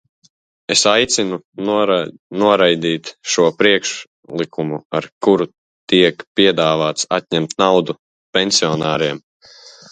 Es 0.75 0.83
aicinu 0.91 1.37
noraidīt 2.43 3.11
šo 3.35 3.45
priekšlikumu, 3.61 4.81
ar 5.01 5.09
kuru 5.29 5.49
tiek 5.95 6.27
piedāvāts 6.41 7.09
atņemt 7.21 7.57
naudu 7.67 7.99
pensionāriem. 8.39 9.27